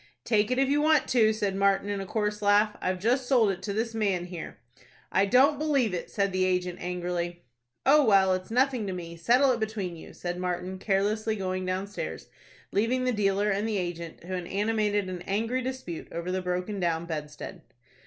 "Take 0.23 0.49
it, 0.49 0.57
if 0.57 0.67
you 0.67 0.81
want 0.81 1.07
to," 1.09 1.31
said 1.31 1.55
Martin, 1.55 1.87
in 1.87 2.01
a 2.01 2.07
coarse 2.07 2.41
laugh. 2.41 2.75
"I've 2.81 2.97
just 2.97 3.27
sold 3.27 3.51
it 3.51 3.61
to 3.61 3.71
this 3.71 3.93
man 3.93 4.25
here." 4.25 4.57
"I 5.11 5.27
don't 5.27 5.59
believe 5.59 5.93
it," 5.93 6.09
said 6.09 6.31
the 6.33 6.43
agent, 6.43 6.79
angrily. 6.81 7.43
"Oh, 7.85 8.03
well, 8.03 8.33
it's 8.33 8.49
nothing 8.49 8.87
to 8.87 8.93
me. 8.93 9.15
Settle 9.15 9.51
it 9.51 9.59
between 9.59 9.95
you," 9.95 10.15
said 10.15 10.39
Martin, 10.39 10.79
carelessly, 10.79 11.35
going 11.35 11.67
downstairs, 11.67 12.29
leaving 12.71 13.03
the 13.03 13.11
dealer 13.13 13.51
and 13.51 13.69
the 13.69 13.77
agent 13.77 14.21
to 14.21 14.33
an 14.33 14.47
animated 14.47 15.07
and 15.07 15.21
angry 15.29 15.61
dispute 15.61 16.07
over 16.11 16.31
the 16.31 16.41
broken 16.41 16.79
down 16.79 17.05
bedstead. 17.05 17.61